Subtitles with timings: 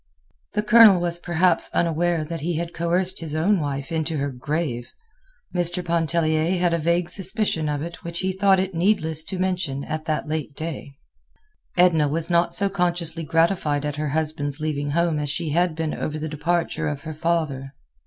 [0.53, 4.91] The Colonel was perhaps unaware that he had coerced his own wife into her grave.
[5.53, 5.85] Mr.
[5.85, 10.05] Pontellier had a vague suspicion of it which he thought it needless to mention at
[10.05, 10.95] that late day.
[11.77, 15.93] Edna was not so consciously gratified at her husband's leaving home as she had been
[15.93, 17.75] over the departure of her father.